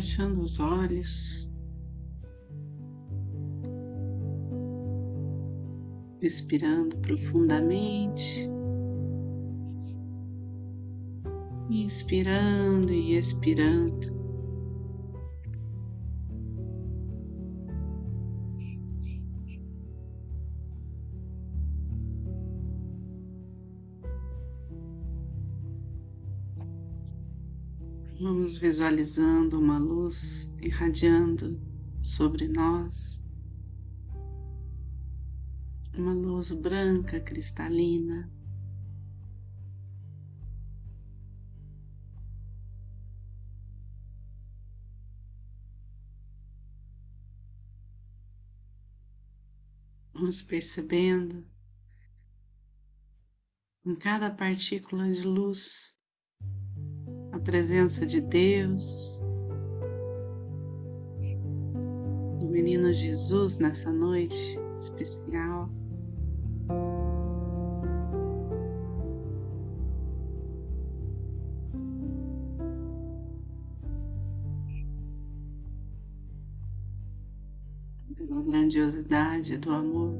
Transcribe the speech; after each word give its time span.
fechando 0.00 0.40
os 0.40 0.58
olhos, 0.58 1.52
respirando 6.22 6.96
profundamente, 7.00 8.48
inspirando 11.68 12.90
e 12.90 13.14
expirando. 13.14 14.19
Vamos 28.50 28.62
visualizando 28.62 29.60
uma 29.60 29.78
luz 29.78 30.52
irradiando 30.60 31.56
sobre 32.02 32.48
nós, 32.48 33.22
uma 35.94 36.12
luz 36.12 36.50
branca 36.50 37.20
cristalina. 37.20 38.28
Vamos 50.12 50.42
percebendo 50.42 51.46
em 53.86 53.94
cada 53.94 54.28
partícula 54.28 55.08
de 55.08 55.22
luz 55.22 55.99
presença 57.40 58.04
de 58.06 58.20
Deus, 58.20 59.18
do 62.38 62.46
menino 62.46 62.92
Jesus 62.92 63.58
nessa 63.58 63.92
noite 63.92 64.58
especial. 64.80 65.68
Pela 78.16 78.42
grandiosidade 78.42 79.56
do 79.58 79.72
amor 79.72 80.14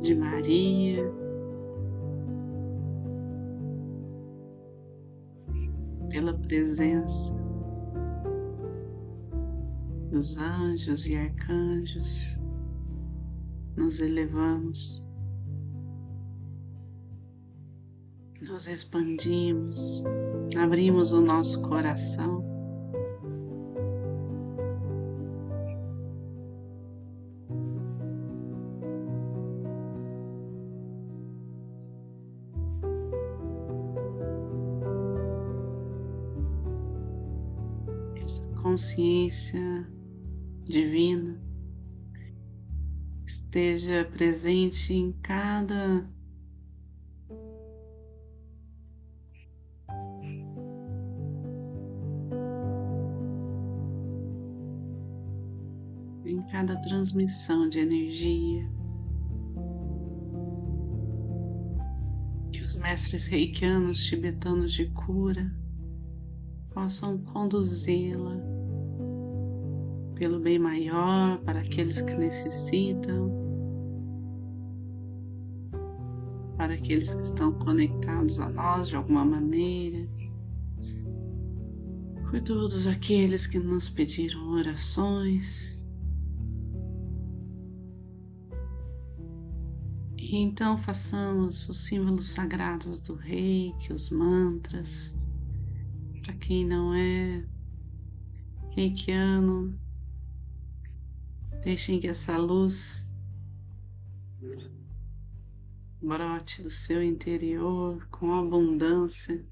de 0.00 0.14
Maria, 0.14 1.04
presença. 6.52 7.34
Dos 10.10 10.36
anjos 10.36 11.06
e 11.06 11.16
arcanjos, 11.16 12.38
nos 13.74 14.00
elevamos, 14.00 15.08
nos 18.42 18.68
expandimos, 18.68 20.04
abrimos 20.54 21.12
o 21.12 21.22
nosso 21.22 21.62
coração 21.62 22.44
consciência 38.62 39.84
divina 40.64 41.36
esteja 43.26 44.04
presente 44.04 44.94
em 44.94 45.12
cada 45.20 46.08
em 56.24 56.40
cada 56.42 56.76
transmissão 56.82 57.68
de 57.68 57.80
energia. 57.80 58.70
Que 62.52 62.62
os 62.62 62.76
mestres 62.76 63.26
reikianos 63.26 64.04
tibetanos 64.04 64.72
de 64.72 64.86
cura 64.90 65.52
possam 66.72 67.18
conduzi-la 67.18 68.36
pelo 70.14 70.38
bem 70.40 70.58
maior 70.58 71.38
para 71.40 71.60
aqueles 71.60 72.00
que 72.00 72.14
necessitam, 72.14 73.30
para 76.56 76.74
aqueles 76.74 77.14
que 77.14 77.22
estão 77.22 77.52
conectados 77.52 78.38
a 78.38 78.48
nós 78.48 78.88
de 78.88 78.96
alguma 78.96 79.24
maneira, 79.24 80.08
por 82.30 82.40
todos 82.40 82.86
aqueles 82.86 83.46
que 83.46 83.58
nos 83.58 83.88
pediram 83.88 84.52
orações. 84.52 85.82
E 90.16 90.36
então 90.36 90.78
façamos 90.78 91.68
os 91.68 91.78
símbolos 91.78 92.28
sagrados 92.28 93.00
do 93.00 93.14
reiki, 93.14 93.92
os 93.92 94.08
mantras. 94.10 95.14
Para 96.22 96.34
quem 96.34 96.64
não 96.64 96.94
é 96.94 97.44
reikiano, 98.74 99.78
Deixem 101.62 102.00
que 102.00 102.08
essa 102.08 102.36
luz 102.36 103.08
brote 106.02 106.60
do 106.60 106.70
seu 106.70 107.00
interior 107.00 108.04
com 108.08 108.34
abundância. 108.34 109.46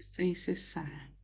Sem 0.00 0.34
cessar. 0.34 1.14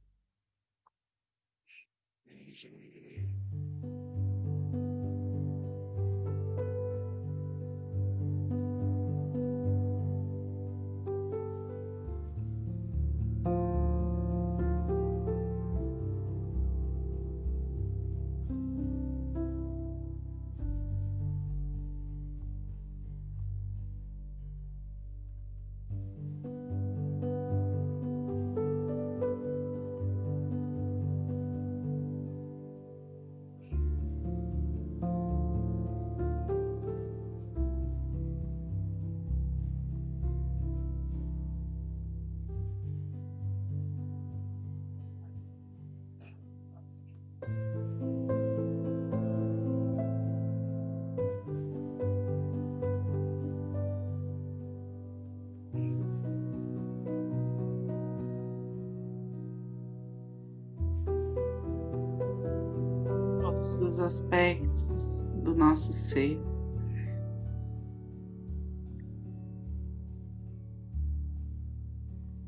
Os 63.91 63.99
aspectos 63.99 65.25
do 65.43 65.53
nosso 65.53 65.93
ser. 65.93 66.41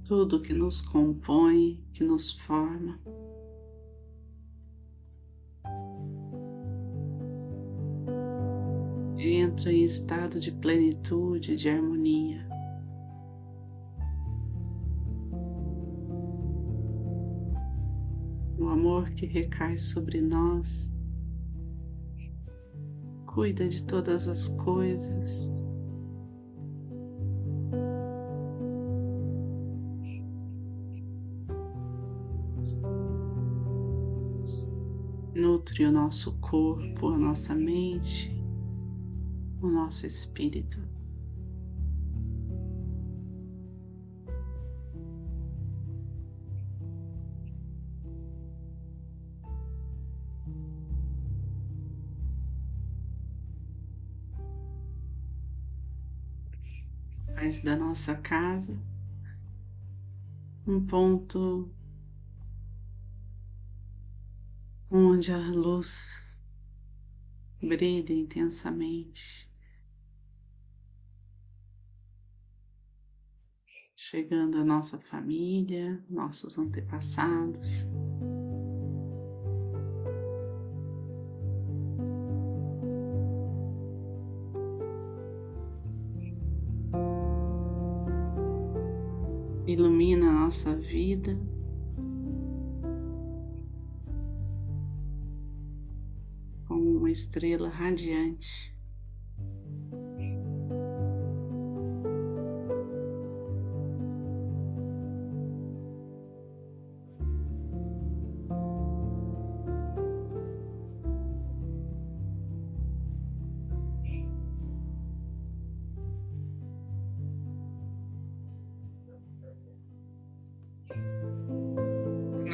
Tudo 0.04 0.40
que 0.40 0.52
nos 0.52 0.80
compõe, 0.80 1.82
que 1.92 2.04
nos 2.04 2.30
forma. 2.30 3.00
Entra 9.18 9.72
em 9.72 9.84
estado 9.84 10.38
de 10.38 10.52
plenitude, 10.52 11.56
de 11.56 11.68
harmonia. 11.68 12.46
O 18.58 18.68
amor 18.68 19.10
que 19.10 19.26
recai 19.26 19.76
sobre 19.76 20.20
nós 20.20 20.91
cuida 23.34 23.66
de 23.66 23.82
todas 23.84 24.28
as 24.28 24.48
coisas. 24.48 25.50
Nutre 35.34 35.86
o 35.86 35.92
nosso 35.92 36.38
corpo, 36.40 37.08
a 37.08 37.18
nossa 37.18 37.54
mente, 37.54 38.30
o 39.62 39.66
nosso 39.68 40.04
espírito. 40.04 40.91
Faz 57.42 57.60
da 57.60 57.74
nossa 57.74 58.14
casa 58.14 58.80
um 60.64 60.86
ponto 60.86 61.68
onde 64.88 65.32
a 65.32 65.50
luz 65.50 66.38
brilha 67.60 68.12
intensamente, 68.12 69.50
chegando 73.96 74.58
à 74.58 74.64
nossa 74.64 75.00
família, 75.00 76.00
nossos 76.08 76.56
antepassados. 76.56 77.88
Ilumina 89.72 90.28
a 90.28 90.32
nossa 90.32 90.76
vida. 90.76 91.34
estrela 97.12 97.68
radiante. 97.68 98.71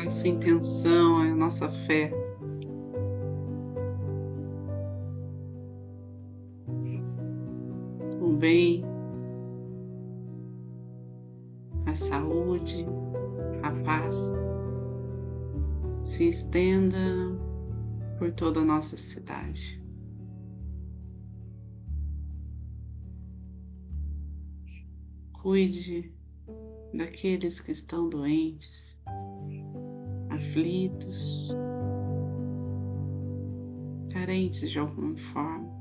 Nossa 0.09 0.27
intenção, 0.27 1.19
a 1.19 1.35
nossa 1.35 1.69
fé 1.71 2.11
bem, 8.39 8.85
a 11.85 11.95
saúde, 11.95 12.87
a 13.63 13.71
paz 13.85 14.17
se 16.03 16.29
estenda 16.29 16.99
por 18.19 18.33
toda 18.33 18.61
a 18.61 18.65
nossa 18.65 18.97
cidade. 18.97 19.79
Cuide 25.35 26.15
daqueles 26.95 27.61
que 27.61 27.73
estão 27.73 28.09
doentes, 28.09 28.99
aflitos, 30.39 31.49
carentes 34.11 34.71
de 34.71 34.79
alguma 34.79 35.17
forma. 35.17 35.78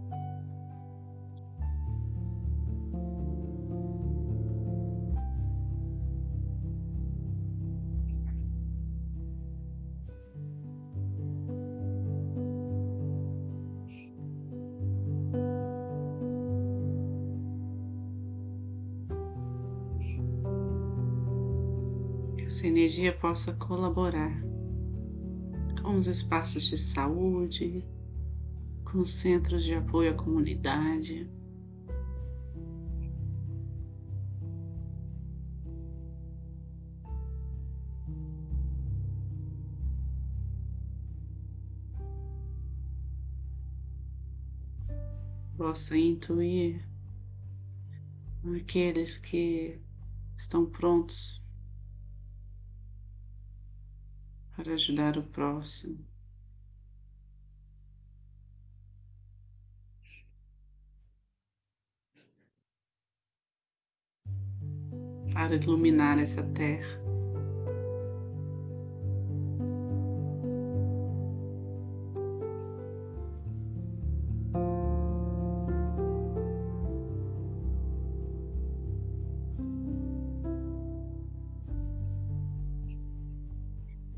Essa 22.58 22.66
energia 22.66 23.14
possa 23.14 23.54
colaborar 23.54 24.36
com 25.84 25.96
os 26.00 26.08
espaços 26.08 26.64
de 26.64 26.76
saúde, 26.76 27.86
com 28.84 28.98
os 28.98 29.14
centros 29.14 29.64
de 29.64 29.76
apoio 29.76 30.10
à 30.10 30.14
comunidade. 30.16 31.30
Possa 45.56 45.96
intuir 45.96 46.84
aqueles 48.56 49.20
que 49.20 49.80
estão 50.36 50.66
prontos 50.66 51.46
para 54.58 54.74
ajudar 54.74 55.16
o 55.20 55.24
próximo. 55.24 56.04
Para 65.32 65.56
iluminar 65.56 66.18
essa 66.18 66.42
terra. 66.42 67.07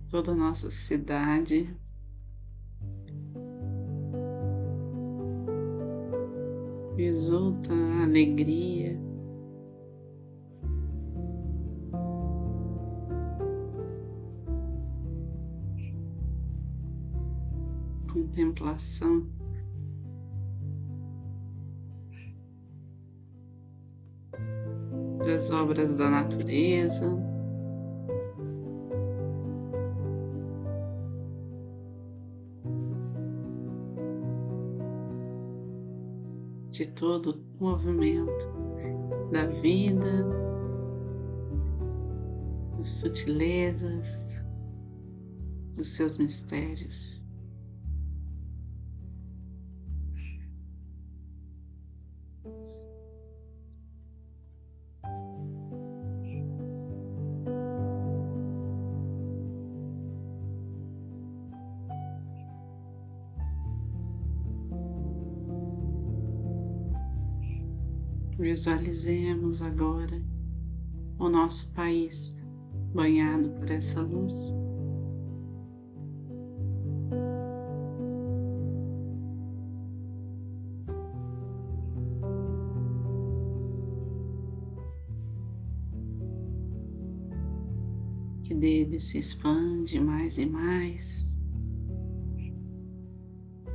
Toda 0.09 0.31
a 0.31 0.35
nossa 0.35 0.69
cidade. 0.71 1.69
Exulta 6.97 7.73
a 7.73 8.03
alegria. 8.03 8.99
Contemplação. 18.11 19.27
Das 25.25 25.51
obras 25.51 25.93
da 25.93 26.09
natureza. 26.09 27.38
De 36.79 36.87
todo 36.91 37.43
o 37.59 37.63
movimento 37.65 38.45
da 39.33 39.45
vida, 39.47 40.25
as 42.79 42.89
sutilezas 42.89 44.41
dos 45.75 45.89
seus 45.89 46.17
mistérios. 46.17 47.21
Visualizemos 68.39 69.61
agora 69.61 70.23
o 71.19 71.27
nosso 71.27 71.73
país 71.73 72.41
banhado 72.93 73.49
por 73.49 73.69
essa 73.69 74.01
luz. 74.01 74.33
Que 88.43 88.55
dele 88.55 89.01
se 89.01 89.17
expande 89.17 89.99
mais 89.99 90.37
e 90.37 90.45
mais 90.45 91.37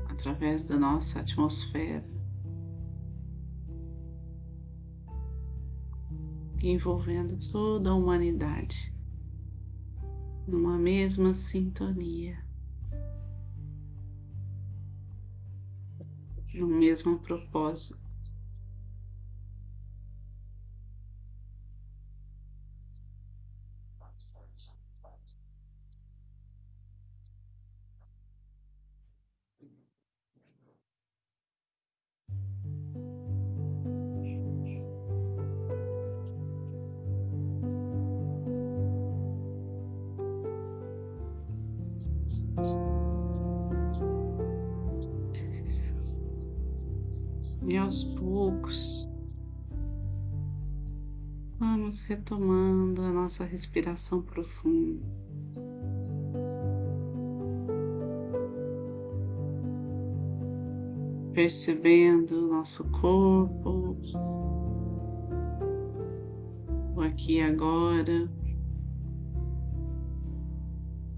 através 0.08 0.64
da 0.64 0.78
nossa 0.78 1.20
atmosfera, 1.20 2.13
envolvendo 6.68 7.38
toda 7.50 7.90
a 7.90 7.94
humanidade 7.94 8.92
numa 10.46 10.76
mesma 10.76 11.32
sintonia, 11.32 12.38
no 16.54 16.66
mesmo 16.66 17.18
propósito. 17.18 18.03
E 47.74 47.76
aos 47.76 48.04
poucos, 48.04 49.08
vamos 51.58 51.98
retomando 52.02 53.02
a 53.02 53.12
nossa 53.12 53.42
respiração 53.42 54.22
profunda. 54.22 55.04
Percebendo 61.32 62.44
o 62.44 62.48
nosso 62.48 62.88
corpo, 62.92 63.96
o 66.94 67.00
aqui 67.00 67.38
e 67.38 67.42
agora, 67.42 68.30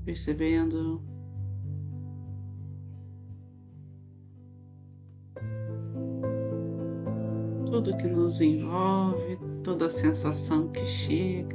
percebendo 0.07 1.03
tudo 7.77 7.95
que 7.99 8.07
nos 8.09 8.41
envolve, 8.41 9.39
toda 9.63 9.85
a 9.87 9.91
sensação 9.91 10.69
que 10.69 10.87
chega, 10.87 11.55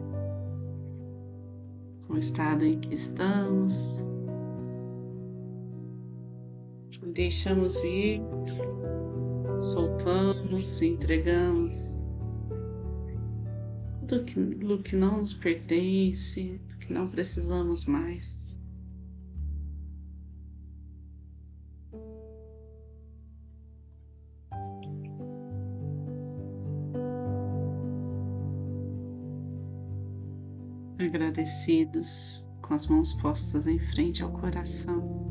com 2.06 2.14
o 2.14 2.18
estado 2.20 2.64
em 2.64 2.80
que 2.80 2.94
estamos. 2.94 4.06
Deixamos 7.14 7.84
ir, 7.84 8.22
soltamos, 9.58 10.80
entregamos 10.84 11.98
tudo 14.02 14.22
aquilo 14.22 14.78
que 14.78 14.96
não 14.96 15.22
nos 15.22 15.34
pertence, 15.34 16.62
que 16.82 16.94
não 16.94 17.08
precisamos 17.08 17.86
mais. 17.86 18.46
Agradecidos, 31.04 32.46
com 32.62 32.74
as 32.74 32.88
mãos 32.88 33.14
postas 33.14 33.68
em 33.68 33.80
frente 33.80 34.24
ao 34.24 34.32
coração. 34.32 35.22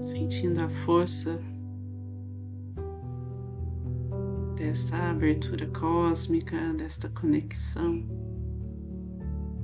Sentindo 0.00 0.60
a 0.60 0.68
força 0.68 1.38
desta 4.56 5.10
abertura 5.10 5.66
cósmica, 5.68 6.72
desta 6.74 7.08
conexão 7.08 8.06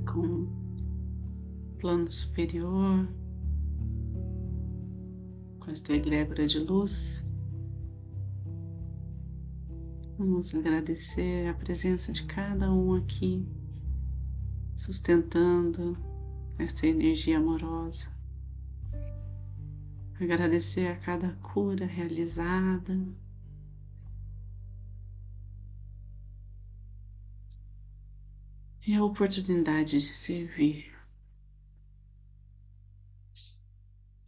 com 0.05 0.43
o 0.43 0.49
plano 1.79 2.09
superior, 2.11 3.07
com 5.69 5.73
esta 5.73 5.93
egrégora 5.93 6.47
de 6.47 6.57
luz. 6.57 7.23
Vamos 10.17 10.55
agradecer 10.55 11.47
a 11.47 11.53
presença 11.53 12.11
de 12.11 12.23
cada 12.25 12.73
um 12.73 12.95
aqui, 12.95 13.47
sustentando 14.75 15.95
esta 16.57 16.87
energia 16.87 17.37
amorosa. 17.37 18.07
Agradecer 20.19 20.87
a 20.87 20.95
cada 20.95 21.33
cura 21.35 21.85
realizada. 21.85 22.97
E 28.87 28.95
a 28.95 29.03
oportunidade 29.03 29.99
de 29.99 30.01
servir. 30.01 30.98